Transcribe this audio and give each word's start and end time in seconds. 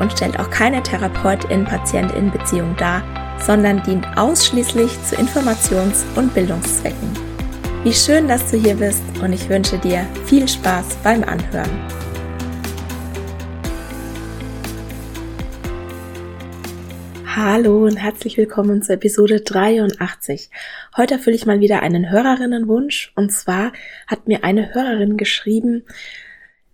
und 0.00 0.12
stellt 0.12 0.38
auch 0.38 0.50
keine 0.50 0.82
Therapeutin-Patientin-Beziehung 0.82 2.76
dar, 2.76 3.02
sondern 3.40 3.82
dient 3.82 4.06
ausschließlich 4.16 4.90
zu 5.04 5.16
Informations- 5.16 6.04
und 6.16 6.32
Bildungszwecken. 6.34 7.10
Wie 7.84 7.92
schön, 7.92 8.28
dass 8.28 8.50
du 8.50 8.56
hier 8.56 8.76
bist 8.76 9.02
und 9.22 9.32
ich 9.32 9.48
wünsche 9.48 9.78
dir 9.78 10.06
viel 10.24 10.46
Spaß 10.46 10.96
beim 11.02 11.24
Anhören. 11.24 11.70
Hallo 17.34 17.86
und 17.86 17.96
herzlich 17.96 18.36
willkommen 18.36 18.82
zur 18.82 18.96
Episode 18.96 19.40
83. 19.40 20.50
Heute 20.96 21.14
erfülle 21.14 21.34
ich 21.34 21.46
mal 21.46 21.60
wieder 21.60 21.80
einen 21.80 22.10
Hörerinnenwunsch 22.10 23.12
und 23.16 23.32
zwar 23.32 23.72
hat 24.06 24.28
mir 24.28 24.44
eine 24.44 24.74
Hörerin 24.74 25.16
geschrieben, 25.16 25.84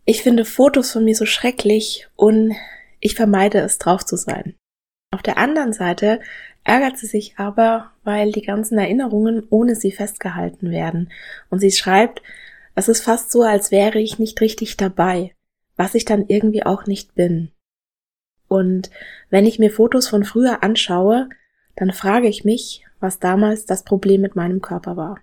ich 0.05 0.22
finde 0.22 0.44
Fotos 0.44 0.92
von 0.92 1.05
mir 1.05 1.14
so 1.14 1.27
schrecklich 1.27 2.08
und 2.16 2.55
ich 3.00 3.14
vermeide 3.14 3.58
es, 3.60 3.78
drauf 3.78 4.04
zu 4.04 4.16
sein. 4.16 4.54
Auf 5.10 5.22
der 5.22 5.38
anderen 5.38 5.72
Seite 5.72 6.20
ärgert 6.64 6.98
sie 6.98 7.06
sich 7.06 7.38
aber, 7.38 7.92
weil 8.04 8.32
die 8.32 8.42
ganzen 8.42 8.78
Erinnerungen 8.78 9.46
ohne 9.48 9.74
sie 9.74 9.92
festgehalten 9.92 10.70
werden. 10.70 11.10
Und 11.48 11.60
sie 11.60 11.72
schreibt, 11.72 12.22
es 12.74 12.88
ist 12.88 13.02
fast 13.02 13.32
so, 13.32 13.42
als 13.42 13.70
wäre 13.70 13.98
ich 13.98 14.19
nicht 14.19 14.41
richtig 14.41 14.76
dabei, 14.76 15.34
was 15.76 15.94
ich 15.94 16.04
dann 16.04 16.26
irgendwie 16.28 16.64
auch 16.64 16.86
nicht 16.86 17.14
bin. 17.14 17.50
Und 18.48 18.91
wenn 19.30 19.46
ich 19.46 19.58
mir 19.58 19.70
Fotos 19.70 20.08
von 20.08 20.24
früher 20.24 20.62
anschaue, 20.62 21.28
dann 21.76 21.92
frage 21.92 22.28
ich 22.28 22.44
mich, 22.44 22.84
was 23.00 23.19
damals 23.19 23.64
das 23.66 23.84
Problem 23.84 24.20
mit 24.20 24.36
meinem 24.36 24.60
Körper 24.60 24.96
war. 24.96 25.20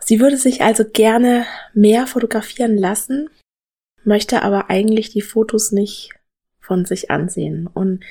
Sie 0.00 0.20
würde 0.20 0.36
sich 0.36 0.62
also 0.62 0.84
gerne 0.84 1.46
mehr 1.72 2.06
fotografieren 2.06 2.76
lassen, 2.76 3.30
möchte 4.06 4.42
aber 4.42 4.70
eigentlich 4.70 5.10
die 5.10 5.22
Fotos 5.22 5.72
nicht 5.72 6.10
von 6.60 6.84
sich 6.84 7.10
ansehen. 7.10 7.68
Und 7.72 8.04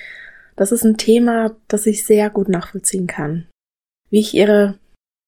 das 0.56 0.72
ist 0.72 0.84
ein 0.84 0.98
Thema, 0.98 1.56
das 1.68 1.86
ich 1.86 2.06
sehr 2.06 2.30
gut 2.30 2.50
nachvollziehen 2.50 3.08
kann. 3.08 3.48
Wie 4.10 4.20
ich 4.20 4.34
ihre 4.34 4.78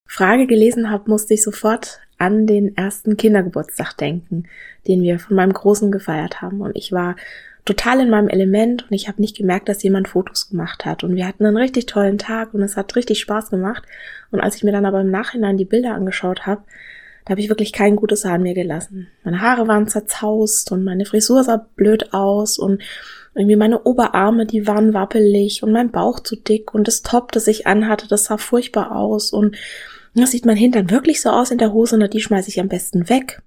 Frage 0.08 0.46
gelesen 0.46 0.92
habe, 0.92 1.10
musste 1.10 1.34
ich 1.34 1.44
sofort 1.44 2.00
an 2.18 2.48
den 2.48 2.78
ersten 2.78 3.18
Kindergeburtstag 3.18 3.94
denken, 3.98 4.48
den 4.88 5.02
wir 5.02 5.20
von 5.20 5.36
meinem 5.36 5.54
Großen 5.54 5.92
gefeiert 5.92 6.42
haben. 6.42 6.62
Und 6.62 6.76
ich 6.76 6.92
war 6.92 7.16
total 7.66 8.00
in 8.00 8.10
meinem 8.10 8.30
Element 8.30 8.84
und 8.84 8.94
ich 8.94 9.08
habe 9.08 9.22
nicht 9.22 9.36
gemerkt, 9.36 9.68
dass 9.68 9.84
jemand 9.84 10.08
Fotos 10.08 10.50
gemacht 10.50 10.86
hat. 10.86 11.04
Und 11.04 11.16
wir 11.16 11.28
hatten 11.28 11.46
einen 11.46 11.58
richtig 11.58 11.88
tollen 11.88 12.20
Tag 12.20 12.54
und 12.54 12.62
es 12.62 12.78
hat 12.78 12.96
richtig 12.96 13.20
Spaß 13.20 13.50
gemacht. 13.50 13.84
Und 14.32 14.40
als 14.40 14.56
ich 14.56 14.64
mir 14.64 14.72
dann 14.72 14.86
aber 14.86 15.02
im 15.02 15.10
Nachhinein 15.10 15.58
die 15.58 15.66
Bilder 15.66 15.96
angeschaut 15.96 16.46
habe, 16.46 16.62
da 17.26 17.32
habe 17.32 17.42
ich 17.42 17.50
wirklich 17.50 17.74
kein 17.74 17.96
gutes 17.96 18.24
Haar 18.24 18.36
an 18.36 18.44
mir 18.44 18.54
gelassen. 18.54 19.08
Meine 19.24 19.42
Haare 19.42 19.68
waren 19.68 19.88
zerzaust 19.88 20.72
und 20.72 20.84
meine 20.84 21.06
Frisur 21.06 21.44
sah 21.44 21.68
blöd 21.76 22.14
aus 22.14 22.60
und 22.60 22.82
irgendwie 23.34 23.56
meine 23.56 23.84
Oberarme, 23.84 24.46
die 24.46 24.68
waren 24.68 24.94
wappelig 24.94 25.62
und 25.64 25.72
mein 25.72 25.92
Bauch 25.92 26.22
zu 26.22 26.36
dick 26.36 26.74
und 26.74 26.88
das 26.88 27.02
Top, 27.02 27.32
das 27.32 27.48
ich 27.48 27.68
anhatte, 27.68 28.08
das 28.08 28.26
sah 28.26 28.38
furchtbar 28.38 28.96
aus 28.96 29.34
und 29.34 29.58
das 30.14 30.32
sieht 30.32 30.46
mein 30.46 30.56
Hintern 30.56 30.90
wirklich 30.90 31.22
so 31.22 31.30
aus 31.30 31.52
in 31.52 31.58
der 31.58 31.74
Hose 31.74 31.96
und 31.96 32.14
die 32.14 32.22
schmeiße 32.22 32.48
ich 32.48 32.60
am 32.62 32.70
besten 32.70 33.10
weg. 33.10 33.42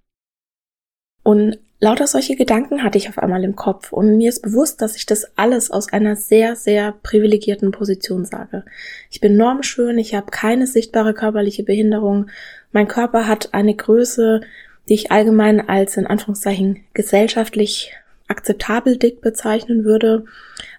Und 1.22 1.58
lauter 1.80 2.06
solche 2.06 2.36
Gedanken 2.36 2.82
hatte 2.82 2.98
ich 2.98 3.08
auf 3.08 3.18
einmal 3.18 3.44
im 3.44 3.56
Kopf 3.56 3.92
und 3.92 4.16
mir 4.16 4.28
ist 4.28 4.42
bewusst, 4.42 4.82
dass 4.82 4.96
ich 4.96 5.06
das 5.06 5.36
alles 5.38 5.70
aus 5.70 5.92
einer 5.92 6.16
sehr, 6.16 6.56
sehr 6.56 6.92
privilegierten 7.02 7.70
Position 7.70 8.24
sage. 8.24 8.64
Ich 9.10 9.20
bin 9.20 9.36
normschön, 9.36 9.98
ich 9.98 10.14
habe 10.14 10.30
keine 10.30 10.66
sichtbare 10.66 11.14
körperliche 11.14 11.62
Behinderung, 11.62 12.28
mein 12.72 12.88
Körper 12.88 13.26
hat 13.26 13.54
eine 13.54 13.74
Größe, 13.74 14.40
die 14.88 14.94
ich 14.94 15.10
allgemein 15.10 15.68
als 15.68 15.96
in 15.96 16.06
Anführungszeichen 16.06 16.84
gesellschaftlich 16.94 17.92
akzeptabel 18.28 18.96
dick 18.98 19.20
bezeichnen 19.20 19.84
würde. 19.84 20.24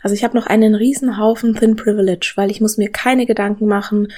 Also 0.01 0.16
ich 0.16 0.23
habe 0.23 0.38
noch 0.38 0.45
einen 0.45 0.75
Riesenhaufen 0.75 1.55
Thin 1.55 1.75
Privilege, 1.75 2.33
weil 2.35 2.51
ich 2.51 2.61
muss 2.61 2.77
mir 2.77 2.91
keine 2.91 3.25
Gedanken 3.25 3.67
machen, 3.67 4.09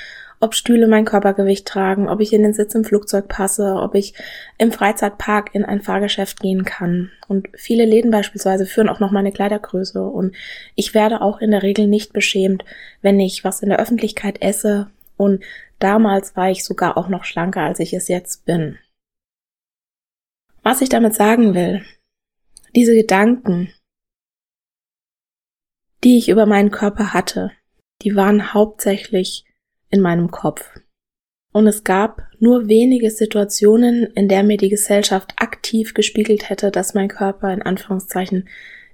ob 0.41 0.55
Stühle 0.55 0.87
mein 0.87 1.05
Körpergewicht 1.05 1.67
tragen, 1.67 2.09
ob 2.09 2.19
ich 2.19 2.33
in 2.33 2.41
den 2.41 2.53
Sitz 2.53 2.73
im 2.73 2.83
Flugzeug 2.83 3.27
passe, 3.27 3.75
ob 3.75 3.93
ich 3.93 4.15
im 4.57 4.71
Freizeitpark 4.71 5.51
in 5.53 5.63
ein 5.63 5.81
Fahrgeschäft 5.81 6.39
gehen 6.39 6.65
kann. 6.65 7.11
Und 7.27 7.47
viele 7.53 7.85
Läden 7.85 8.09
beispielsweise 8.09 8.65
führen 8.65 8.89
auch 8.89 8.99
noch 8.99 9.11
meine 9.11 9.31
Kleidergröße. 9.31 10.01
Und 10.01 10.35
ich 10.75 10.95
werde 10.95 11.21
auch 11.21 11.41
in 11.41 11.51
der 11.51 11.61
Regel 11.61 11.87
nicht 11.87 12.11
beschämt, 12.11 12.65
wenn 13.03 13.19
ich 13.19 13.43
was 13.43 13.61
in 13.61 13.69
der 13.69 13.79
Öffentlichkeit 13.79 14.41
esse. 14.41 14.87
Und 15.15 15.43
damals 15.83 16.35
war 16.35 16.49
ich 16.49 16.63
sogar 16.63 16.97
auch 16.97 17.09
noch 17.09 17.23
schlanker, 17.23 17.61
als 17.61 17.79
ich 17.79 17.93
es 17.93 18.07
jetzt 18.07 18.45
bin. 18.45 18.77
Was 20.63 20.81
ich 20.81 20.89
damit 20.89 21.15
sagen 21.15 21.53
will, 21.53 21.83
diese 22.75 22.95
Gedanken, 22.95 23.73
die 26.03 26.17
ich 26.17 26.29
über 26.29 26.45
meinen 26.45 26.71
Körper 26.71 27.13
hatte, 27.13 27.51
die 28.01 28.15
waren 28.15 28.53
hauptsächlich 28.53 29.45
in 29.89 30.01
meinem 30.01 30.31
Kopf. 30.31 30.79
Und 31.53 31.67
es 31.67 31.83
gab 31.83 32.27
nur 32.39 32.67
wenige 32.67 33.11
Situationen, 33.11 34.05
in 34.13 34.29
der 34.29 34.43
mir 34.43 34.57
die 34.57 34.69
Gesellschaft 34.69 35.33
aktiv 35.35 35.93
gespiegelt 35.93 36.49
hätte, 36.49 36.71
dass 36.71 36.93
mein 36.93 37.09
Körper 37.09 37.51
in 37.53 37.61
Anführungszeichen 37.61 38.47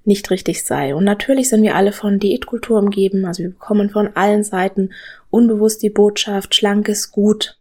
nicht 0.06 0.32
richtig 0.32 0.66
sei. 0.66 0.96
Und 0.96 1.04
natürlich 1.04 1.50
sind 1.50 1.62
wir 1.62 1.76
alle 1.76 1.92
von 1.92 2.18
Diätkultur 2.18 2.80
umgeben, 2.80 3.26
also 3.26 3.44
wir 3.44 3.50
bekommen 3.50 3.90
von 3.90 4.16
allen 4.16 4.44
Seiten 4.44 4.92
unbewusst 5.30 5.82
die 5.84 5.90
Botschaft, 5.90 6.56
schlank 6.56 6.88
ist 6.88 7.12
gut, 7.12 7.60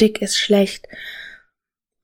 dick 0.00 0.22
ist 0.22 0.36
schlecht. 0.36 0.88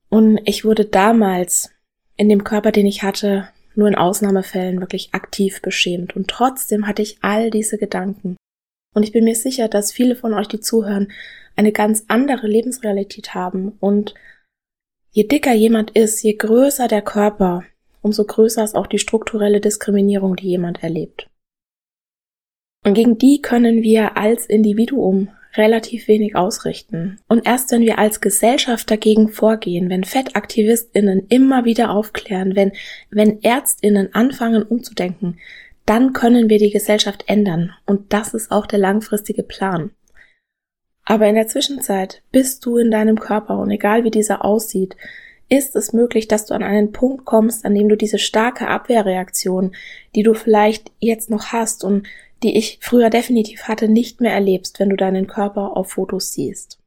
Und 0.09 0.39
ich 0.45 0.63
wurde 0.65 0.85
damals 0.85 1.69
in 2.15 2.29
dem 2.29 2.43
Körper, 2.43 2.71
den 2.71 2.85
ich 2.85 3.03
hatte, 3.03 3.49
nur 3.75 3.87
in 3.87 3.95
Ausnahmefällen 3.95 4.79
wirklich 4.79 5.13
aktiv 5.13 5.61
beschämt. 5.61 6.15
Und 6.15 6.27
trotzdem 6.27 6.87
hatte 6.87 7.01
ich 7.01 7.19
all 7.21 7.51
diese 7.51 7.77
Gedanken. 7.77 8.37
Und 8.93 9.03
ich 9.03 9.11
bin 9.11 9.25
mir 9.25 9.35
sicher, 9.35 9.67
dass 9.67 9.91
viele 9.91 10.15
von 10.15 10.33
euch, 10.33 10.47
die 10.47 10.59
zuhören, 10.59 11.11
eine 11.55 11.71
ganz 11.71 12.05
andere 12.07 12.47
Lebensrealität 12.47 13.35
haben. 13.35 13.73
Und 13.79 14.15
je 15.11 15.23
dicker 15.23 15.53
jemand 15.53 15.91
ist, 15.91 16.23
je 16.23 16.33
größer 16.33 16.87
der 16.87 17.03
Körper, 17.03 17.63
umso 18.01 18.23
größer 18.25 18.63
ist 18.63 18.75
auch 18.75 18.87
die 18.87 18.99
strukturelle 18.99 19.61
Diskriminierung, 19.61 20.35
die 20.35 20.47
jemand 20.47 20.81
erlebt. 20.81 21.29
Und 22.87 22.93
gegen 22.93 23.17
die 23.17 23.41
können 23.41 23.83
wir 23.83 24.15
als 24.15 24.45
Individuum 24.45 25.27
relativ 25.57 26.07
wenig 26.07 26.37
ausrichten. 26.37 27.19
Und 27.27 27.45
erst 27.45 27.69
wenn 27.73 27.81
wir 27.81 27.99
als 27.99 28.21
Gesellschaft 28.21 28.89
dagegen 28.89 29.27
vorgehen, 29.27 29.89
wenn 29.89 30.05
FettaktivistInnen 30.05 31.25
immer 31.27 31.65
wieder 31.65 31.89
aufklären, 31.91 32.55
wenn, 32.55 32.71
wenn 33.09 33.43
ÄrztInnen 33.43 34.15
anfangen 34.15 34.63
umzudenken, 34.63 35.37
dann 35.85 36.13
können 36.13 36.49
wir 36.49 36.59
die 36.59 36.71
Gesellschaft 36.71 37.25
ändern. 37.27 37.73
Und 37.85 38.13
das 38.13 38.33
ist 38.33 38.53
auch 38.53 38.65
der 38.65 38.79
langfristige 38.79 39.43
Plan. 39.43 39.91
Aber 41.03 41.27
in 41.27 41.35
der 41.35 41.47
Zwischenzeit 41.47 42.21
bist 42.31 42.65
du 42.65 42.77
in 42.77 42.89
deinem 42.89 43.19
Körper 43.19 43.59
und 43.59 43.69
egal 43.69 44.05
wie 44.05 44.11
dieser 44.11 44.45
aussieht, 44.45 44.95
ist 45.49 45.75
es 45.75 45.91
möglich, 45.91 46.29
dass 46.29 46.45
du 46.45 46.53
an 46.53 46.63
einen 46.63 46.93
Punkt 46.93 47.25
kommst, 47.25 47.65
an 47.65 47.75
dem 47.75 47.89
du 47.89 47.97
diese 47.97 48.17
starke 48.17 48.69
Abwehrreaktion, 48.69 49.75
die 50.15 50.23
du 50.23 50.33
vielleicht 50.33 50.91
jetzt 50.99 51.29
noch 51.29 51.47
hast 51.47 51.83
und 51.83 52.07
die 52.43 52.57
ich 52.57 52.79
früher 52.81 53.09
definitiv 53.09 53.63
hatte, 53.63 53.87
nicht 53.87 54.21
mehr 54.21 54.33
erlebst, 54.33 54.79
wenn 54.79 54.89
du 54.89 54.95
deinen 54.95 55.27
Körper 55.27 55.75
auf 55.75 55.91
Fotos 55.91 56.31
siehst. 56.33 56.79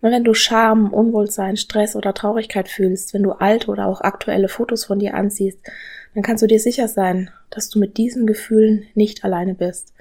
Und 0.00 0.12
wenn 0.12 0.24
du 0.24 0.32
Scham, 0.32 0.92
Unwohlsein, 0.92 1.56
Stress 1.56 1.94
oder 1.94 2.14
Traurigkeit 2.14 2.68
fühlst, 2.68 3.12
wenn 3.12 3.22
du 3.22 3.32
alte 3.32 3.70
oder 3.70 3.86
auch 3.86 4.00
aktuelle 4.00 4.48
Fotos 4.48 4.86
von 4.86 4.98
dir 4.98 5.14
ansiehst, 5.14 5.60
dann 6.14 6.22
kannst 6.22 6.42
du 6.42 6.46
dir 6.46 6.58
sicher 6.58 6.88
sein, 6.88 7.30
dass 7.50 7.68
du 7.68 7.78
mit 7.78 7.98
diesen 7.98 8.26
Gefühlen 8.26 8.86
nicht 8.94 9.24
alleine 9.24 9.54
bist. 9.54 9.92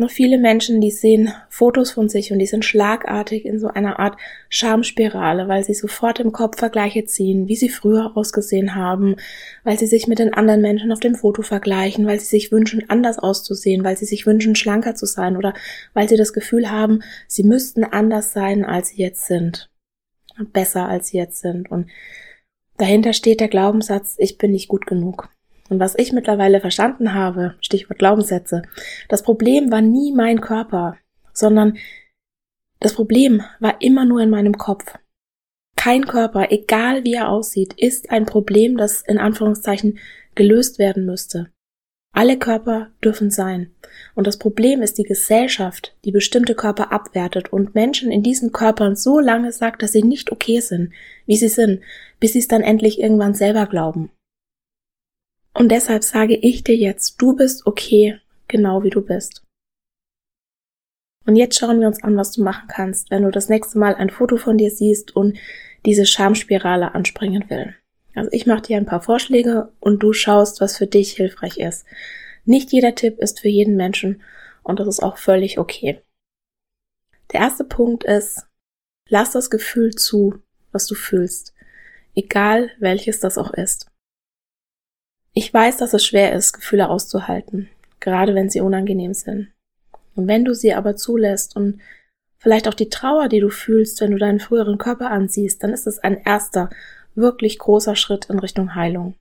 Nur 0.00 0.08
viele 0.08 0.38
Menschen, 0.38 0.80
die 0.80 0.90
sehen 0.90 1.30
Fotos 1.50 1.90
von 1.90 2.08
sich 2.08 2.32
und 2.32 2.38
die 2.38 2.46
sind 2.46 2.64
schlagartig 2.64 3.44
in 3.44 3.58
so 3.58 3.68
einer 3.68 3.98
Art 3.98 4.16
Schamspirale, 4.48 5.46
weil 5.46 5.62
sie 5.62 5.74
sofort 5.74 6.20
im 6.20 6.32
Kopf 6.32 6.58
Vergleiche 6.58 7.04
ziehen, 7.04 7.48
wie 7.48 7.54
sie 7.54 7.68
früher 7.68 8.16
ausgesehen 8.16 8.74
haben, 8.74 9.16
weil 9.62 9.78
sie 9.78 9.86
sich 9.86 10.06
mit 10.06 10.18
den 10.18 10.32
anderen 10.32 10.62
Menschen 10.62 10.90
auf 10.90 11.00
dem 11.00 11.16
Foto 11.16 11.42
vergleichen, 11.42 12.06
weil 12.06 12.18
sie 12.18 12.24
sich 12.24 12.50
wünschen, 12.50 12.88
anders 12.88 13.18
auszusehen, 13.18 13.84
weil 13.84 13.98
sie 13.98 14.06
sich 14.06 14.24
wünschen, 14.24 14.56
schlanker 14.56 14.94
zu 14.94 15.04
sein 15.04 15.36
oder 15.36 15.52
weil 15.92 16.08
sie 16.08 16.16
das 16.16 16.32
Gefühl 16.32 16.70
haben, 16.70 17.02
sie 17.28 17.42
müssten 17.42 17.84
anders 17.84 18.32
sein, 18.32 18.64
als 18.64 18.88
sie 18.88 19.02
jetzt 19.02 19.26
sind. 19.26 19.68
Besser, 20.54 20.88
als 20.88 21.08
sie 21.08 21.18
jetzt 21.18 21.42
sind. 21.42 21.70
Und 21.70 21.90
dahinter 22.78 23.12
steht 23.12 23.40
der 23.40 23.48
Glaubenssatz, 23.48 24.14
ich 24.16 24.38
bin 24.38 24.52
nicht 24.52 24.68
gut 24.68 24.86
genug. 24.86 25.28
Und 25.70 25.78
was 25.78 25.96
ich 25.96 26.12
mittlerweile 26.12 26.60
verstanden 26.60 27.14
habe, 27.14 27.54
Stichwort 27.60 27.98
Glaubenssätze, 27.98 28.62
das 29.08 29.22
Problem 29.22 29.70
war 29.70 29.80
nie 29.80 30.12
mein 30.12 30.40
Körper, 30.40 30.96
sondern 31.32 31.78
das 32.80 32.92
Problem 32.92 33.42
war 33.60 33.80
immer 33.80 34.04
nur 34.04 34.20
in 34.20 34.30
meinem 34.30 34.58
Kopf. 34.58 34.98
Kein 35.76 36.06
Körper, 36.06 36.50
egal 36.50 37.04
wie 37.04 37.14
er 37.14 37.28
aussieht, 37.28 37.72
ist 37.74 38.10
ein 38.10 38.26
Problem, 38.26 38.76
das 38.76 39.02
in 39.02 39.18
Anführungszeichen 39.18 39.98
gelöst 40.34 40.78
werden 40.78 41.06
müsste. 41.06 41.50
Alle 42.12 42.36
Körper 42.36 42.90
dürfen 43.04 43.30
sein. 43.30 43.70
Und 44.16 44.26
das 44.26 44.38
Problem 44.38 44.82
ist 44.82 44.98
die 44.98 45.04
Gesellschaft, 45.04 45.96
die 46.04 46.10
bestimmte 46.10 46.56
Körper 46.56 46.90
abwertet 46.90 47.52
und 47.52 47.76
Menschen 47.76 48.10
in 48.10 48.24
diesen 48.24 48.50
Körpern 48.50 48.96
so 48.96 49.20
lange 49.20 49.52
sagt, 49.52 49.82
dass 49.82 49.92
sie 49.92 50.02
nicht 50.02 50.32
okay 50.32 50.58
sind, 50.58 50.92
wie 51.26 51.36
sie 51.36 51.48
sind, 51.48 51.80
bis 52.18 52.32
sie 52.32 52.40
es 52.40 52.48
dann 52.48 52.62
endlich 52.62 52.98
irgendwann 53.00 53.34
selber 53.34 53.66
glauben. 53.66 54.10
Und 55.54 55.70
deshalb 55.70 56.04
sage 56.04 56.36
ich 56.36 56.64
dir 56.64 56.76
jetzt, 56.76 57.20
du 57.20 57.34
bist 57.34 57.66
okay, 57.66 58.20
genau 58.48 58.82
wie 58.82 58.90
du 58.90 59.02
bist. 59.02 59.42
Und 61.26 61.36
jetzt 61.36 61.58
schauen 61.58 61.80
wir 61.80 61.86
uns 61.86 62.02
an, 62.02 62.16
was 62.16 62.32
du 62.32 62.42
machen 62.42 62.68
kannst, 62.68 63.10
wenn 63.10 63.22
du 63.22 63.30
das 63.30 63.48
nächste 63.48 63.78
Mal 63.78 63.94
ein 63.94 64.10
Foto 64.10 64.36
von 64.36 64.58
dir 64.58 64.70
siehst 64.70 65.14
und 65.14 65.38
diese 65.84 66.06
Schamspirale 66.06 66.94
anspringen 66.94 67.48
will. 67.50 67.74
Also 68.14 68.30
ich 68.32 68.46
mache 68.46 68.62
dir 68.62 68.76
ein 68.76 68.86
paar 68.86 69.02
Vorschläge 69.02 69.72
und 69.80 70.02
du 70.02 70.12
schaust, 70.12 70.60
was 70.60 70.76
für 70.76 70.86
dich 70.86 71.12
hilfreich 71.12 71.58
ist. 71.58 71.86
Nicht 72.44 72.72
jeder 72.72 72.94
Tipp 72.94 73.18
ist 73.18 73.40
für 73.40 73.48
jeden 73.48 73.76
Menschen 73.76 74.22
und 74.62 74.80
das 74.80 74.88
ist 74.88 75.02
auch 75.02 75.18
völlig 75.18 75.58
okay. 75.58 76.00
Der 77.32 77.40
erste 77.40 77.64
Punkt 77.64 78.04
ist, 78.04 78.46
lass 79.08 79.32
das 79.32 79.50
Gefühl 79.50 79.94
zu, 79.94 80.42
was 80.72 80.86
du 80.86 80.94
fühlst, 80.94 81.54
egal 82.14 82.70
welches 82.78 83.20
das 83.20 83.38
auch 83.38 83.52
ist. 83.52 83.89
Ich 85.32 85.52
weiß, 85.52 85.76
dass 85.76 85.94
es 85.94 86.04
schwer 86.04 86.32
ist, 86.32 86.52
Gefühle 86.52 86.88
auszuhalten, 86.88 87.68
gerade 88.00 88.34
wenn 88.34 88.50
sie 88.50 88.60
unangenehm 88.60 89.14
sind. 89.14 89.48
Und 90.16 90.26
wenn 90.26 90.44
du 90.44 90.54
sie 90.54 90.74
aber 90.74 90.96
zulässt 90.96 91.56
und 91.56 91.80
vielleicht 92.38 92.66
auch 92.66 92.74
die 92.74 92.88
Trauer, 92.88 93.28
die 93.28 93.40
du 93.40 93.48
fühlst, 93.48 94.00
wenn 94.00 94.10
du 94.10 94.18
deinen 94.18 94.40
früheren 94.40 94.78
Körper 94.78 95.10
ansiehst, 95.10 95.62
dann 95.62 95.72
ist 95.72 95.86
es 95.86 95.98
ein 96.00 96.20
erster, 96.24 96.70
wirklich 97.14 97.58
großer 97.58 97.96
Schritt 97.96 98.26
in 98.26 98.38
Richtung 98.38 98.74
Heilung. 98.74 99.14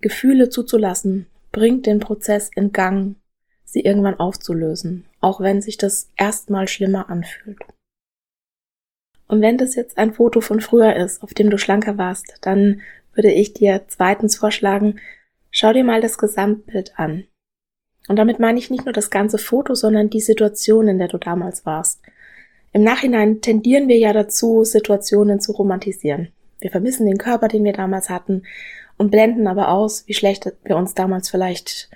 Gefühle 0.00 0.50
zuzulassen 0.50 1.26
bringt 1.50 1.86
den 1.86 2.00
Prozess 2.00 2.50
in 2.54 2.72
Gang, 2.72 3.16
sie 3.64 3.80
irgendwann 3.80 4.20
aufzulösen, 4.20 5.04
auch 5.20 5.40
wenn 5.40 5.62
sich 5.62 5.78
das 5.78 6.10
erstmal 6.16 6.68
schlimmer 6.68 7.08
anfühlt. 7.10 7.58
Und 9.26 9.40
wenn 9.40 9.58
das 9.58 9.74
jetzt 9.74 9.98
ein 9.98 10.12
Foto 10.12 10.40
von 10.40 10.60
früher 10.60 10.94
ist, 10.96 11.22
auf 11.22 11.34
dem 11.34 11.50
du 11.50 11.58
schlanker 11.58 11.96
warst, 11.96 12.38
dann 12.42 12.82
würde 13.14 13.32
ich 13.32 13.52
dir 13.52 13.84
zweitens 13.88 14.36
vorschlagen, 14.36 15.00
Schau 15.56 15.72
dir 15.72 15.84
mal 15.84 16.00
das 16.00 16.18
Gesamtbild 16.18 16.98
an. 16.98 17.28
Und 18.08 18.16
damit 18.16 18.40
meine 18.40 18.58
ich 18.58 18.70
nicht 18.70 18.86
nur 18.86 18.92
das 18.92 19.08
ganze 19.08 19.38
Foto, 19.38 19.76
sondern 19.76 20.10
die 20.10 20.20
Situation, 20.20 20.88
in 20.88 20.98
der 20.98 21.06
du 21.06 21.16
damals 21.16 21.64
warst. 21.64 22.02
Im 22.72 22.82
Nachhinein 22.82 23.40
tendieren 23.40 23.86
wir 23.86 23.96
ja 23.96 24.12
dazu, 24.12 24.64
Situationen 24.64 25.38
zu 25.38 25.52
romantisieren. 25.52 26.32
Wir 26.58 26.72
vermissen 26.72 27.06
den 27.06 27.18
Körper, 27.18 27.46
den 27.46 27.62
wir 27.62 27.72
damals 27.72 28.10
hatten 28.10 28.42
und 28.98 29.12
blenden 29.12 29.46
aber 29.46 29.68
aus, 29.68 30.08
wie 30.08 30.14
schlecht 30.14 30.52
wir 30.64 30.76
uns 30.76 30.94
damals 30.94 31.30
vielleicht 31.30 31.88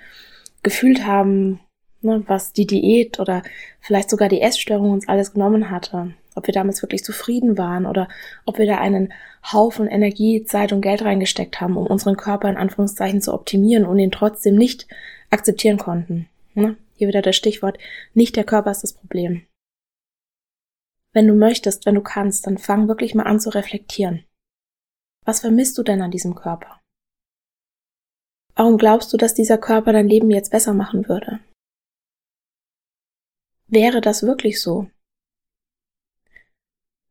gefühlt 0.63 1.05
haben, 1.05 1.59
ne, 1.99 2.23
was 2.27 2.53
die 2.53 2.65
Diät 2.65 3.19
oder 3.19 3.43
vielleicht 3.81 4.09
sogar 4.09 4.29
die 4.29 4.41
Essstörung 4.41 4.91
uns 4.91 5.09
alles 5.09 5.33
genommen 5.33 5.69
hatte 5.69 6.13
ob 6.39 6.47
wir 6.47 6.53
damals 6.53 6.81
wirklich 6.81 7.03
zufrieden 7.03 7.57
waren 7.57 7.85
oder 7.85 8.07
ob 8.45 8.57
wir 8.57 8.65
da 8.65 8.77
einen 8.77 9.13
Haufen 9.51 9.87
Energie, 9.87 10.45
Zeit 10.45 10.71
und 10.71 10.81
Geld 10.81 11.03
reingesteckt 11.03 11.61
haben, 11.61 11.77
um 11.77 11.85
unseren 11.85 12.15
Körper 12.17 12.49
in 12.49 12.57
Anführungszeichen 12.57 13.21
zu 13.21 13.33
optimieren 13.33 13.85
und 13.85 13.99
ihn 13.99 14.11
trotzdem 14.11 14.55
nicht 14.55 14.87
akzeptieren 15.29 15.77
konnten. 15.77 16.29
Ne? 16.53 16.77
Hier 16.95 17.07
wieder 17.09 17.21
das 17.21 17.35
Stichwort, 17.35 17.77
nicht 18.13 18.35
der 18.35 18.45
Körper 18.45 18.71
ist 18.71 18.83
das 18.83 18.93
Problem. 18.93 19.45
Wenn 21.13 21.27
du 21.27 21.35
möchtest, 21.35 21.85
wenn 21.85 21.95
du 21.95 22.01
kannst, 22.01 22.47
dann 22.47 22.57
fang 22.57 22.87
wirklich 22.87 23.15
mal 23.15 23.23
an 23.23 23.39
zu 23.39 23.49
reflektieren. 23.49 24.23
Was 25.25 25.41
vermisst 25.41 25.77
du 25.77 25.83
denn 25.83 26.01
an 26.01 26.11
diesem 26.11 26.35
Körper? 26.35 26.79
Warum 28.55 28.77
glaubst 28.77 29.11
du, 29.13 29.17
dass 29.17 29.33
dieser 29.33 29.57
Körper 29.57 29.93
dein 29.93 30.07
Leben 30.07 30.31
jetzt 30.31 30.51
besser 30.51 30.73
machen 30.73 31.07
würde? 31.07 31.39
Wäre 33.67 34.01
das 34.01 34.23
wirklich 34.23 34.61
so? 34.61 34.89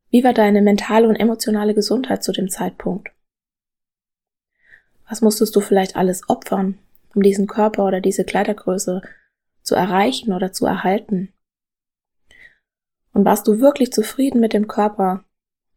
Wie 0.09 0.23
war 0.23 0.33
deine 0.33 0.61
mentale 0.61 1.07
und 1.07 1.15
emotionale 1.15 1.73
Gesundheit 1.75 2.23
zu 2.23 2.31
dem 2.31 2.49
Zeitpunkt? 2.49 3.09
Was 5.07 5.21
musstest 5.21 5.55
du 5.55 5.61
vielleicht 5.61 5.95
alles 5.95 6.27
opfern, 6.29 6.79
um 7.15 7.21
diesen 7.21 7.47
Körper 7.47 7.85
oder 7.85 8.01
diese 8.01 8.25
Kleidergröße 8.25 9.01
zu 9.61 9.75
erreichen 9.75 10.33
oder 10.33 10.51
zu 10.51 10.65
erhalten? 10.65 11.33
Und 13.13 13.25
warst 13.25 13.47
du 13.47 13.59
wirklich 13.59 13.91
zufrieden 13.91 14.39
mit 14.39 14.53
dem 14.53 14.67
Körper 14.67 15.23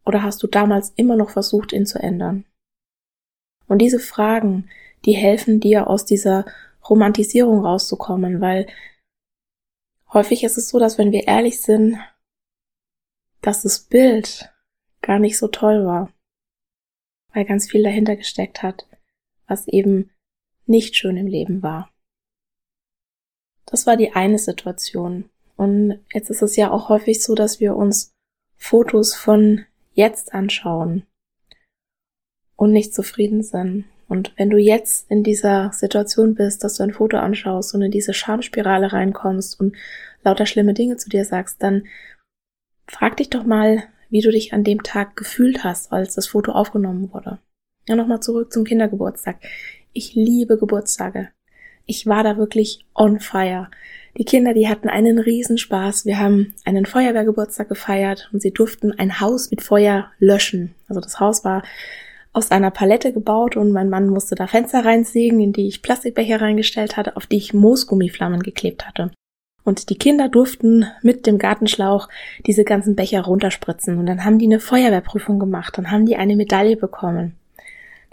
oder 0.05 0.23
hast 0.23 0.43
du 0.43 0.47
damals 0.47 0.93
immer 0.97 1.17
noch 1.17 1.31
versucht, 1.31 1.73
ihn 1.73 1.87
zu 1.87 1.99
ändern? 1.99 2.45
Und 3.69 3.79
diese 3.79 3.99
Fragen, 3.99 4.69
die 5.05 5.13
helfen 5.13 5.61
dir 5.61 5.89
aus 5.89 6.05
dieser 6.05 6.45
Romantisierung 6.89 7.65
rauszukommen, 7.65 8.41
weil 8.41 8.67
häufig 10.13 10.45
ist 10.45 10.59
es 10.59 10.69
so, 10.69 10.79
dass 10.79 10.99
wenn 10.99 11.13
wir 11.13 11.27
ehrlich 11.27 11.63
sind, 11.63 11.99
dass 13.43 13.63
das 13.63 13.81
Bild 13.81 14.51
gar 15.03 15.19
nicht 15.19 15.37
so 15.37 15.49
toll 15.49 15.85
war, 15.85 16.11
weil 17.35 17.45
ganz 17.45 17.71
viel 17.71 17.83
dahinter 17.83 18.17
gesteckt 18.17 18.63
hat, 18.63 18.87
was 19.47 19.69
eben 19.69 20.11
nicht 20.65 20.97
schön 20.97 21.17
im 21.17 21.27
Leben 21.27 21.63
war. 21.63 21.93
Das 23.67 23.87
war 23.87 23.97
die 23.97 24.13
eine 24.13 24.39
Situation. 24.39 25.29
Und 25.57 26.01
jetzt 26.13 26.31
ist 26.31 26.43
es 26.43 26.57
ja 26.57 26.71
auch 26.71 26.89
häufig 26.89 27.23
so, 27.23 27.35
dass 27.35 27.61
wir 27.61 27.77
uns 27.77 28.15
Fotos 28.57 29.15
von 29.15 29.65
jetzt 29.93 30.35
anschauen 30.35 31.07
und 32.57 32.73
nicht 32.73 32.95
zufrieden 32.95 33.43
sind. 33.43 33.85
Und 34.09 34.33
wenn 34.37 34.51
du 34.51 34.59
jetzt 34.59 35.11
in 35.11 35.23
dieser 35.23 35.73
Situation 35.73 36.35
bist, 36.35 36.63
dass 36.63 36.77
du 36.77 36.83
ein 36.83 36.93
Foto 36.93 37.17
anschaust 37.17 37.75
und 37.75 37.83
in 37.83 37.91
diese 37.91 38.15
Schamspirale 38.15 38.93
reinkommst 38.93 39.59
und 39.59 39.75
lauter 40.23 40.47
schlimme 40.47 40.75
Dinge 40.75 40.97
zu 40.97 41.09
dir 41.09 41.25
sagst, 41.25 41.63
dann 41.63 41.87
Frag 42.87 43.17
dich 43.17 43.31
doch 43.31 43.45
mal, 43.45 43.85
wie 44.11 44.21
du 44.21 44.31
dich 44.31 44.53
an 44.53 44.65
dem 44.65 44.83
Tag 44.83 45.17
gefühlt 45.17 45.65
hast, 45.65 45.93
als 45.93 46.15
das 46.15 46.27
Foto 46.27 46.53
aufgenommen 46.53 47.13
wurde. 47.13 47.39
Ja, 47.89 47.97
nochmal 47.97 48.21
zurück 48.21 48.53
zum 48.53 48.65
Kindergeburtstag. 48.65 49.37
Ich 49.93 50.15
liebe 50.15 50.59
Geburtstage. 50.59 51.31
Ich 51.87 52.07
war 52.07 52.23
da 52.23 52.37
wirklich 52.37 52.85
on 52.95 53.21
fire. 53.21 53.69
Die 54.19 54.25
Kinder, 54.25 54.55
die 54.55 54.69
hatten 54.69 54.89
einen 54.89 55.19
Riesenspaß. 55.19 56.05
Wir 56.07 56.19
haben 56.19 56.55
einen 56.65 56.87
Feuerwehrgeburtstag 56.87 57.69
gefeiert 57.69 58.29
und 58.33 58.41
sie 58.41 58.53
durften 58.53 58.93
ein 58.93 59.21
Haus 59.21 59.51
mit 59.51 59.63
Feuer 59.63 60.11
löschen. 60.19 60.75
Also 60.89 61.01
das 61.01 61.19
Haus 61.19 61.45
war 61.45 61.63
aus 62.33 62.51
einer 62.51 62.71
Palette 62.71 63.13
gebaut 63.13 63.57
und 63.57 63.73
mein 63.73 63.91
Mann 63.91 64.09
musste 64.09 64.35
da 64.35 64.47
Fenster 64.47 64.85
reinsägen, 64.85 65.41
in 65.41 65.53
die 65.53 65.69
ich 65.69 65.83
Plastikbecher 65.83 66.41
reingestellt 66.41 66.97
hatte, 66.97 67.17
auf 67.17 67.27
die 67.27 67.37
ich 67.37 67.53
Moosgummiflammen 67.53 68.43
geklebt 68.43 68.87
hatte. 68.87 69.11
Und 69.65 69.91
die 69.91 69.97
Kinder 69.97 70.29
durften 70.29 70.87
mit 71.03 71.27
dem 71.27 71.39
Gartenschlauch 71.39 72.09
diese 72.47 72.65
ganzen 72.65 72.97
Becher 72.97 73.23
runterspritzen. 73.23 73.99
Und 73.99 74.07
dann 74.07 74.25
haben 74.25 74.39
die 74.39 74.47
eine 74.47 74.61
Feuerwehrprüfung 74.61 75.39
gemacht. 75.39 75.79
Dann 75.79 75.91
haben 75.91 76.07
die 76.07 76.17
eine 76.17 76.37
Medaille 76.37 76.77
bekommen. 76.77 77.37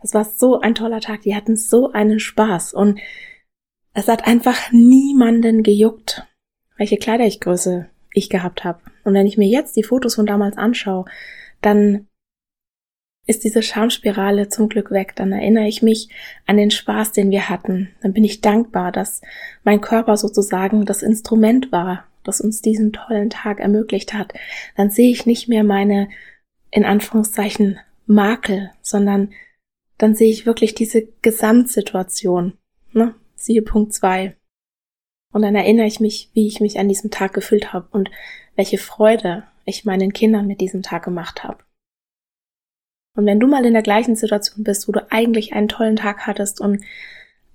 Das 0.02 0.14
war 0.14 0.26
so 0.26 0.60
ein 0.60 0.76
toller 0.76 1.02
Tag. 1.02 1.22
Die 1.22 1.36
hatten 1.36 1.58
so 1.58 1.92
einen 1.92 2.20
Spaß. 2.20 2.74
Und 2.74 3.00
es 3.94 4.08
hat 4.08 4.28
einfach 4.28 4.72
niemanden 4.72 5.64
gejuckt, 5.64 6.24
welche 6.78 6.98
Kleidergröße 6.98 7.90
ich 8.14 8.30
gehabt 8.30 8.64
habe. 8.64 8.80
Und 9.04 9.14
wenn 9.14 9.28
ich 9.28 9.38
mir 9.38 9.48
jetzt 9.48 9.76
die 9.76 9.84
Fotos 9.84 10.16
von 10.16 10.26
damals 10.26 10.58
anschaue, 10.58 11.06
dann 11.62 12.08
ist 13.28 13.44
diese 13.44 13.62
Schamspirale 13.62 14.50
zum 14.50 14.70
Glück 14.70 14.92
weg. 14.92 15.16
Dann 15.16 15.32
erinnere 15.32 15.68
ich 15.68 15.82
mich 15.82 16.10
an 16.46 16.58
den 16.58 16.72
Spaß, 16.72 17.12
den 17.12 17.30
wir 17.32 17.50
hatten. 17.50 17.90
Dann 18.02 18.14
bin 18.14 18.24
ich 18.24 18.42
dankbar, 18.42 18.92
dass 18.92 19.22
mein 19.64 19.82
Körper 19.82 20.18
sozusagen 20.18 20.86
das 20.86 21.04
Instrument 21.04 21.72
war, 21.72 22.06
das 22.24 22.42
uns 22.42 22.62
diesen 22.62 22.92
tollen 22.92 23.30
Tag 23.30 23.60
ermöglicht 23.60 24.14
hat. 24.14 24.34
Dann 24.76 24.90
sehe 24.90 25.12
ich 25.12 25.26
nicht 25.26 25.48
mehr 25.48 25.64
meine, 25.64 26.10
in 26.72 26.86
Anführungszeichen, 26.86 27.80
Makel, 28.08 28.72
sondern 28.82 29.32
dann 30.00 30.16
sehe 30.16 30.32
ich 30.32 30.48
wirklich 30.48 30.74
diese 30.74 31.08
Gesamtsituation. 31.22 32.54
Ne? 32.94 33.14
Siehe 33.36 33.62
Punkt 33.62 33.94
zwei. 33.94 34.36
Und 35.32 35.44
dann 35.44 35.56
erinnere 35.56 35.86
ich 35.86 36.00
mich, 36.00 36.32
wie 36.34 36.48
ich 36.48 36.60
mich 36.60 36.80
an 36.80 36.88
diesem 36.88 37.12
Tag 37.12 37.34
gefühlt 37.34 37.72
habe 37.72 37.88
und 37.92 38.10
welche 38.56 38.80
Freude 38.80 39.44
ich 39.66 39.86
meinen 39.86 40.14
Kindern 40.14 40.48
mit 40.48 40.62
diesem 40.62 40.82
Tag 40.82 41.04
gemacht 41.04 41.44
habe. 41.44 41.64
Und 43.20 43.26
wenn 43.26 43.42
du 43.42 43.48
mal 43.48 43.66
in 43.66 43.74
der 43.74 43.82
gleichen 43.82 44.16
Situation 44.16 44.64
bist, 44.64 44.88
wo 44.88 44.94
du 44.94 45.06
eigentlich 45.12 45.52
einen 45.52 45.68
tollen 45.68 45.98
Tag 45.98 46.26
hattest 46.26 46.62
und 46.62 46.86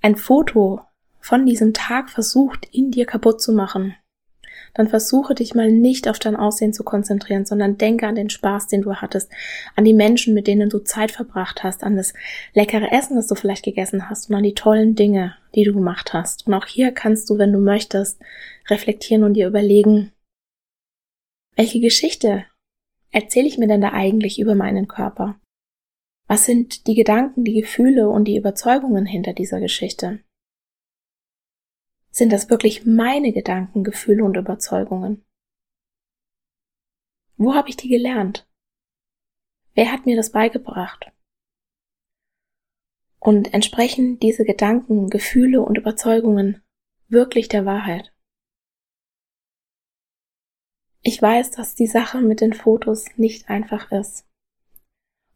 ein 0.02 0.14
Foto 0.14 0.82
von 1.20 1.46
diesem 1.46 1.72
Tag 1.72 2.10
versucht, 2.10 2.68
in 2.70 2.90
dir 2.90 3.06
kaputt 3.06 3.40
zu 3.40 3.50
machen, 3.54 3.96
dann 4.74 4.88
versuche 4.88 5.34
dich 5.34 5.54
mal 5.54 5.72
nicht 5.72 6.06
auf 6.06 6.18
dein 6.18 6.36
Aussehen 6.36 6.74
zu 6.74 6.84
konzentrieren, 6.84 7.46
sondern 7.46 7.78
denke 7.78 8.06
an 8.06 8.14
den 8.14 8.28
Spaß, 8.28 8.66
den 8.66 8.82
du 8.82 8.96
hattest, 8.96 9.32
an 9.74 9.86
die 9.86 9.94
Menschen, 9.94 10.34
mit 10.34 10.48
denen 10.48 10.68
du 10.68 10.80
Zeit 10.80 11.12
verbracht 11.12 11.64
hast, 11.64 11.82
an 11.82 11.96
das 11.96 12.12
leckere 12.52 12.92
Essen, 12.92 13.16
das 13.16 13.28
du 13.28 13.34
vielleicht 13.34 13.64
gegessen 13.64 14.10
hast 14.10 14.28
und 14.28 14.36
an 14.36 14.42
die 14.42 14.52
tollen 14.52 14.94
Dinge, 14.94 15.34
die 15.54 15.64
du 15.64 15.72
gemacht 15.72 16.12
hast. 16.12 16.46
Und 16.46 16.52
auch 16.52 16.66
hier 16.66 16.92
kannst 16.92 17.30
du, 17.30 17.38
wenn 17.38 17.54
du 17.54 17.58
möchtest, 17.58 18.20
reflektieren 18.68 19.24
und 19.24 19.32
dir 19.32 19.48
überlegen, 19.48 20.12
welche 21.56 21.80
Geschichte 21.80 22.44
erzähle 23.12 23.46
ich 23.48 23.56
mir 23.56 23.66
denn 23.66 23.80
da 23.80 23.94
eigentlich 23.94 24.38
über 24.38 24.54
meinen 24.54 24.88
Körper? 24.88 25.36
Was 26.26 26.46
sind 26.46 26.86
die 26.86 26.94
Gedanken, 26.94 27.44
die 27.44 27.60
Gefühle 27.60 28.08
und 28.08 28.24
die 28.24 28.36
Überzeugungen 28.36 29.04
hinter 29.04 29.34
dieser 29.34 29.60
Geschichte? 29.60 30.24
Sind 32.10 32.32
das 32.32 32.48
wirklich 32.48 32.86
meine 32.86 33.32
Gedanken, 33.32 33.84
Gefühle 33.84 34.24
und 34.24 34.36
Überzeugungen? 34.36 35.24
Wo 37.36 37.54
habe 37.54 37.68
ich 37.68 37.76
die 37.76 37.88
gelernt? 37.88 38.48
Wer 39.74 39.90
hat 39.92 40.06
mir 40.06 40.16
das 40.16 40.30
beigebracht? 40.30 41.10
Und 43.18 43.52
entsprechen 43.52 44.18
diese 44.18 44.44
Gedanken, 44.44 45.10
Gefühle 45.10 45.60
und 45.60 45.76
Überzeugungen 45.76 46.62
wirklich 47.08 47.48
der 47.48 47.66
Wahrheit? 47.66 48.14
Ich 51.02 51.20
weiß, 51.20 51.50
dass 51.50 51.74
die 51.74 51.86
Sache 51.86 52.20
mit 52.20 52.40
den 52.40 52.54
Fotos 52.54 53.06
nicht 53.16 53.50
einfach 53.50 53.90
ist. 53.92 54.26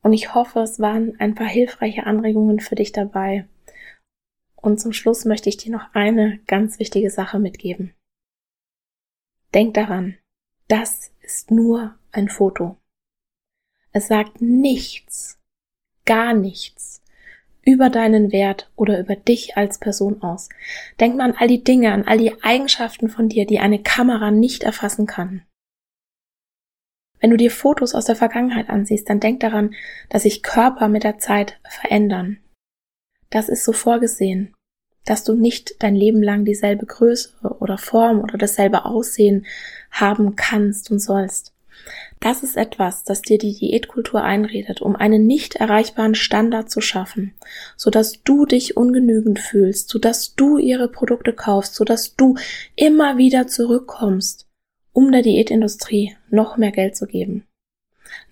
Und 0.02 0.12
ich 0.12 0.34
hoffe, 0.34 0.60
es 0.60 0.78
waren 0.80 1.18
ein 1.18 1.34
paar 1.34 1.48
hilfreiche 1.48 2.06
Anregungen 2.06 2.60
für 2.60 2.74
dich 2.74 2.92
dabei, 2.92 3.46
und 4.60 4.80
zum 4.80 4.92
Schluss 4.92 5.24
möchte 5.24 5.48
ich 5.48 5.56
dir 5.56 5.72
noch 5.72 5.94
eine 5.94 6.40
ganz 6.46 6.78
wichtige 6.78 7.10
Sache 7.10 7.38
mitgeben. 7.38 7.94
Denk 9.54 9.74
daran, 9.74 10.18
das 10.66 11.12
ist 11.22 11.50
nur 11.50 11.96
ein 12.12 12.28
Foto. 12.28 12.76
Es 13.92 14.08
sagt 14.08 14.42
nichts, 14.42 15.38
gar 16.04 16.34
nichts 16.34 17.02
über 17.64 17.90
deinen 17.90 18.32
Wert 18.32 18.70
oder 18.76 18.98
über 18.98 19.14
dich 19.16 19.56
als 19.56 19.78
Person 19.78 20.22
aus. 20.22 20.48
Denk 21.00 21.16
mal 21.16 21.30
an 21.30 21.36
all 21.38 21.48
die 21.48 21.64
Dinge, 21.64 21.92
an 21.92 22.04
all 22.04 22.18
die 22.18 22.42
Eigenschaften 22.42 23.08
von 23.08 23.28
dir, 23.28 23.46
die 23.46 23.60
eine 23.60 23.82
Kamera 23.82 24.30
nicht 24.30 24.62
erfassen 24.62 25.06
kann. 25.06 25.42
Wenn 27.20 27.30
du 27.30 27.36
dir 27.36 27.50
Fotos 27.50 27.94
aus 27.94 28.04
der 28.04 28.16
Vergangenheit 28.16 28.68
ansiehst, 28.68 29.08
dann 29.08 29.20
denk 29.20 29.40
daran, 29.40 29.74
dass 30.08 30.22
sich 30.22 30.42
Körper 30.42 30.88
mit 30.88 31.04
der 31.04 31.18
Zeit 31.18 31.58
verändern. 31.68 32.38
Das 33.30 33.48
ist 33.48 33.64
so 33.64 33.72
vorgesehen, 33.72 34.54
dass 35.04 35.24
du 35.24 35.34
nicht 35.34 35.82
dein 35.82 35.94
Leben 35.94 36.22
lang 36.22 36.44
dieselbe 36.44 36.86
Größe 36.86 37.30
oder 37.60 37.78
Form 37.78 38.20
oder 38.20 38.36
dasselbe 38.38 38.84
Aussehen 38.84 39.46
haben 39.90 40.36
kannst 40.36 40.90
und 40.90 40.98
sollst. 40.98 41.54
Das 42.20 42.42
ist 42.42 42.56
etwas, 42.56 43.04
das 43.04 43.22
dir 43.22 43.38
die 43.38 43.54
Diätkultur 43.54 44.22
einredet, 44.22 44.82
um 44.82 44.96
einen 44.96 45.26
nicht 45.26 45.54
erreichbaren 45.54 46.16
Standard 46.16 46.70
zu 46.70 46.80
schaffen, 46.80 47.34
so 47.76 47.90
dass 47.90 48.22
du 48.24 48.44
dich 48.44 48.76
ungenügend 48.76 49.38
fühlst, 49.38 49.88
so 49.88 49.98
dass 49.98 50.34
du 50.34 50.58
ihre 50.58 50.88
Produkte 50.88 51.32
kaufst, 51.32 51.74
so 51.76 51.84
dass 51.84 52.16
du 52.16 52.36
immer 52.74 53.18
wieder 53.18 53.46
zurückkommst, 53.46 54.47
um 54.98 55.12
der 55.12 55.22
Diätindustrie 55.22 56.16
noch 56.28 56.56
mehr 56.56 56.72
Geld 56.72 56.96
zu 56.96 57.06
geben. 57.06 57.46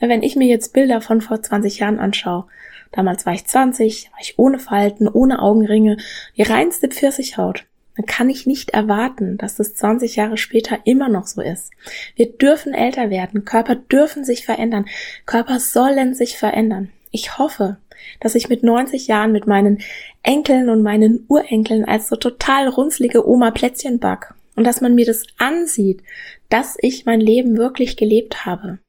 Wenn 0.01 0.25
ich 0.25 0.35
mir 0.35 0.49
jetzt 0.49 0.73
Bilder 0.73 1.01
von 1.01 1.21
vor 1.21 1.41
20 1.41 1.79
Jahren 1.79 2.01
anschaue, 2.01 2.47
Damals 2.93 3.27
war 3.27 3.35
ich 3.35 3.45
20, 3.45 4.11
war 4.13 4.21
ich 4.21 4.39
ohne 4.39 4.59
Falten, 4.59 5.07
ohne 5.07 5.43
Augenringe, 5.43 5.99
die 6.37 6.43
reinste 6.43 6.89
Pfirsichhaut. 6.89 7.67
Dann 7.97 8.07
kann 8.07 8.31
ich 8.31 8.47
nicht 8.47 8.71
erwarten, 8.71 9.37
dass 9.37 9.57
das 9.57 9.75
20 9.75 10.17
Jahre 10.17 10.39
später 10.39 10.79
immer 10.85 11.09
noch 11.09 11.27
so 11.27 11.43
ist. 11.43 11.73
Wir 12.15 12.33
dürfen 12.33 12.75
älter 12.75 13.11
werden, 13.11 13.45
Körper 13.45 13.75
dürfen 13.75 14.25
sich 14.25 14.45
verändern, 14.45 14.87
Körper 15.27 15.61
sollen 15.61 16.15
sich 16.15 16.39
verändern. 16.39 16.91
Ich 17.11 17.39
hoffe, 17.39 17.77
dass 18.21 18.35
ich 18.35 18.49
mit 18.49 18.63
90 18.63 19.07
Jahren 19.09 19.33
mit 19.33 19.47
meinen 19.47 19.83
Enkeln 20.23 20.71
und 20.71 20.83
meinen 20.83 21.25
Urenkeln 21.29 21.85
als 21.85 22.09
so 22.09 22.17
total 22.17 22.69
runzlige 22.69 23.29
Oma 23.29 23.51
Plätzchen 23.51 23.99
back 23.99 24.35
und 24.57 24.65
dass 24.65 24.81
man 24.81 24.95
mir 24.95 25.07
das 25.07 25.25
ansieht, 25.39 26.03
dass 26.49 26.77
ich 26.81 27.07
mein 27.07 27.21
Leben 27.21 27.57
wirklich 27.57 27.97
gelebt 27.97 28.45
habe. 28.45 28.81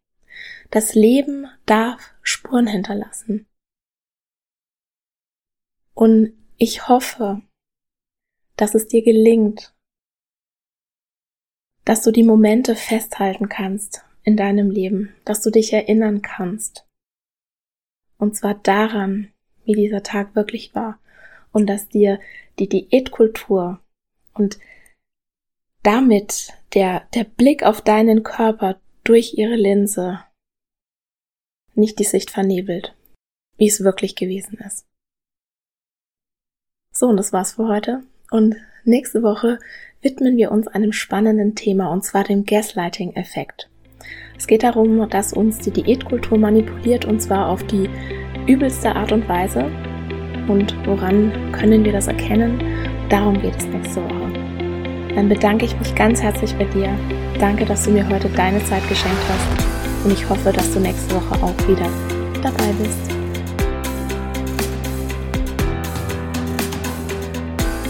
Das 0.71 0.95
Leben 0.95 1.47
darf 1.65 2.13
Spuren 2.21 2.67
hinterlassen. 2.67 3.45
Und 5.93 6.33
ich 6.57 6.87
hoffe, 6.87 7.41
dass 8.55 8.75
es 8.75 8.87
dir 8.87 9.03
gelingt, 9.03 9.73
dass 11.85 12.01
du 12.01 12.11
die 12.11 12.23
Momente 12.23 12.75
festhalten 12.75 13.49
kannst 13.49 14.03
in 14.23 14.35
deinem 14.35 14.71
Leben, 14.71 15.15
dass 15.25 15.41
du 15.41 15.51
dich 15.51 15.71
erinnern 15.71 16.21
kannst. 16.21 16.85
Und 18.17 18.35
zwar 18.35 18.55
daran, 18.55 19.31
wie 19.63 19.73
dieser 19.73 20.03
Tag 20.03 20.35
wirklich 20.35 20.75
war. 20.75 20.99
Und 21.51 21.67
dass 21.67 21.87
dir 21.87 22.19
die 22.59 22.67
Diätkultur 22.67 23.79
und 24.33 24.59
damit 25.87 26.49
der, 26.73 27.03
der 27.13 27.23
Blick 27.23 27.63
auf 27.63 27.79
deinen 27.79 28.21
Körper 28.21 28.75
durch 29.05 29.35
ihre 29.37 29.55
Linse 29.55 30.19
nicht 31.75 31.97
die 31.97 32.03
Sicht 32.03 32.29
vernebelt, 32.29 32.93
wie 33.55 33.69
es 33.69 33.85
wirklich 33.85 34.17
gewesen 34.17 34.57
ist. 34.65 34.85
So, 36.91 37.07
und 37.07 37.15
das 37.15 37.31
war's 37.31 37.53
für 37.53 37.69
heute. 37.69 38.03
Und 38.31 38.57
nächste 38.83 39.23
Woche 39.23 39.59
widmen 40.01 40.35
wir 40.35 40.51
uns 40.51 40.67
einem 40.67 40.91
spannenden 40.91 41.55
Thema, 41.55 41.89
und 41.89 42.03
zwar 42.03 42.25
dem 42.25 42.43
Gaslighting-Effekt. 42.43 43.69
Es 44.37 44.45
geht 44.45 44.63
darum, 44.63 45.09
dass 45.09 45.31
uns 45.31 45.59
die 45.59 45.71
Diätkultur 45.71 46.37
manipuliert, 46.37 47.05
und 47.05 47.21
zwar 47.21 47.47
auf 47.47 47.63
die 47.63 47.89
übelste 48.45 48.93
Art 48.93 49.13
und 49.13 49.29
Weise. 49.29 49.71
Und 50.49 50.75
woran 50.85 51.53
können 51.53 51.85
wir 51.85 51.93
das 51.93 52.07
erkennen? 52.07 52.61
Darum 53.07 53.41
geht 53.41 53.55
es 53.55 53.65
nächste 53.67 54.03
Woche. 54.03 54.26
Dann 55.17 55.29
bedanke 55.29 55.65
ich 55.65 55.75
mich 55.79 55.95
ganz 55.95 56.21
herzlich 56.21 56.53
bei 56.57 56.65
dir. 56.65 56.89
Danke, 57.39 57.65
dass 57.65 57.85
du 57.85 57.89
mir 57.89 58.07
heute 58.07 58.29
deine 58.29 58.63
Zeit 58.65 58.87
geschenkt 58.87 59.17
hast. 59.27 60.05
Und 60.05 60.13
ich 60.13 60.29
hoffe, 60.29 60.53
dass 60.53 60.71
du 60.71 60.79
nächste 60.79 61.15
Woche 61.15 61.43
auch 61.43 61.67
wieder 61.67 61.89
dabei 62.43 62.71
bist. 62.77 62.99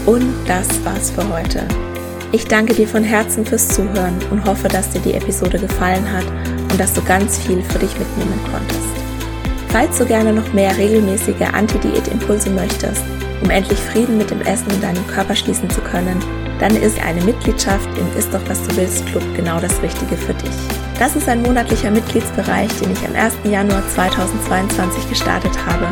Und 0.06 0.34
das 0.46 0.82
war's 0.86 1.10
für 1.10 1.28
heute. 1.28 1.68
Ich 2.32 2.46
danke 2.46 2.72
dir 2.72 2.88
von 2.88 3.04
Herzen 3.04 3.44
fürs 3.44 3.68
Zuhören 3.68 4.16
und 4.30 4.46
hoffe, 4.46 4.68
dass 4.68 4.88
dir 4.88 5.00
die 5.00 5.12
Episode 5.12 5.58
gefallen 5.58 6.10
hat 6.10 6.24
und 6.72 6.80
dass 6.80 6.94
du 6.94 7.02
ganz 7.02 7.40
viel 7.40 7.62
für 7.62 7.78
dich 7.78 7.92
mitnehmen 7.98 8.40
konntest. 8.50 8.88
Falls 9.68 9.98
du 9.98 10.06
gerne 10.06 10.32
noch 10.32 10.54
mehr 10.54 10.74
regelmäßige 10.78 11.42
Anti-Diät-Impulse 11.52 12.48
möchtest, 12.48 13.02
um 13.42 13.50
endlich 13.50 13.78
Frieden 13.78 14.16
mit 14.16 14.30
dem 14.30 14.40
Essen 14.40 14.70
in 14.70 14.80
deinem 14.80 15.06
Körper 15.08 15.36
schließen 15.36 15.68
zu 15.68 15.82
können, 15.82 16.18
dann 16.60 16.76
ist 16.76 17.00
eine 17.02 17.22
Mitgliedschaft 17.22 17.88
im 17.96 18.18
Ist 18.18 18.32
doch 18.34 18.40
was 18.48 18.62
du 18.66 18.76
willst 18.76 19.06
Club 19.06 19.22
genau 19.36 19.60
das 19.60 19.80
Richtige 19.82 20.16
für 20.16 20.34
dich. 20.34 20.50
Das 20.98 21.14
ist 21.14 21.28
ein 21.28 21.42
monatlicher 21.42 21.90
Mitgliedsbereich, 21.90 22.68
den 22.80 22.92
ich 22.92 23.06
am 23.06 23.14
1. 23.14 23.34
Januar 23.44 23.82
2022 23.94 25.08
gestartet 25.08 25.56
habe 25.66 25.86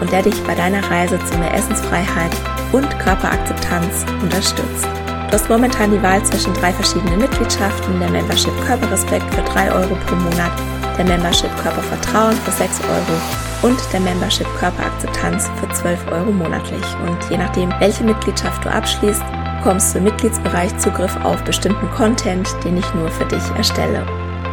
und 0.00 0.12
der 0.12 0.22
dich 0.22 0.38
bei 0.44 0.54
deiner 0.54 0.82
Reise 0.90 1.18
zu 1.24 1.38
mehr 1.38 1.54
Essensfreiheit 1.54 2.32
und 2.72 2.88
Körperakzeptanz 2.98 4.04
unterstützt. 4.22 4.88
Du 5.30 5.36
hast 5.36 5.48
momentan 5.48 5.92
die 5.92 6.02
Wahl 6.02 6.22
zwischen 6.24 6.52
drei 6.54 6.72
verschiedenen 6.72 7.20
Mitgliedschaften, 7.20 8.00
der 8.00 8.10
Membership 8.10 8.52
Körperrespekt 8.66 9.32
für 9.32 9.42
3 9.42 9.72
Euro 9.72 9.94
pro 10.06 10.16
Monat, 10.16 10.50
der 10.98 11.04
Membership 11.04 11.56
Körpervertrauen 11.62 12.34
für 12.34 12.50
6 12.50 12.80
Euro 12.80 13.68
und 13.70 13.78
der 13.92 14.00
Membership 14.00 14.46
Körperakzeptanz 14.58 15.48
für 15.60 15.68
12 15.72 16.10
Euro 16.10 16.32
monatlich. 16.32 16.84
Und 17.06 17.18
je 17.30 17.38
nachdem, 17.38 17.72
welche 17.78 18.02
Mitgliedschaft 18.02 18.64
du 18.64 18.72
abschließt, 18.72 19.22
bekommst 19.60 19.92
du 19.92 19.98
im 19.98 20.04
Mitgliedsbereich 20.04 20.74
Zugriff 20.78 21.14
auf 21.22 21.44
bestimmten 21.44 21.90
Content, 21.90 22.48
den 22.64 22.78
ich 22.78 22.94
nur 22.94 23.10
für 23.10 23.26
dich 23.26 23.42
erstelle. 23.58 24.06